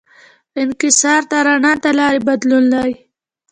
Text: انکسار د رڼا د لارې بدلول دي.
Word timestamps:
انکسار 0.61 1.21
د 1.31 1.33
رڼا 1.45 1.73
د 1.83 1.85
لارې 1.99 2.19
بدلول 2.27 2.65
دي. 2.75 2.91